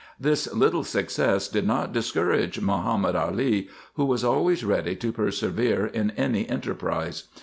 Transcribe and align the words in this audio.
This 0.19 0.51
little 0.51 0.83
success 0.83 1.47
did 1.47 1.67
not 1.67 1.93
discourage 1.93 2.59
Mahomed 2.59 3.13
Ali, 3.15 3.67
who 3.93 4.05
was 4.05 4.23
always 4.23 4.65
ready 4.65 4.95
to 4.95 5.11
persevere 5.11 5.85
in 5.85 6.09
any 6.17 6.49
enterprise. 6.49 7.25